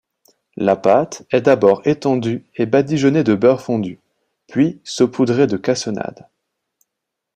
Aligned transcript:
La 0.57 0.75
pâte 0.75 1.27
est 1.29 1.41
d'abord 1.41 1.83
étendue 1.85 2.43
et 2.55 2.65
badigeonnée 2.65 3.23
de 3.23 3.35
beurre 3.35 3.61
fondu, 3.61 3.99
puis 4.47 4.81
saupoudrée 4.83 5.45
de 5.45 5.57
cassonade. 5.57 6.27